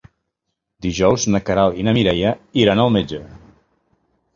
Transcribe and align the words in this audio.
Dijous 0.85 1.27
na 1.35 1.43
Queralt 1.51 1.79
i 1.81 1.87
na 1.89 1.95
Mireia 2.01 2.35
iran 2.67 2.87
al 2.87 2.95
metge. 2.97 3.23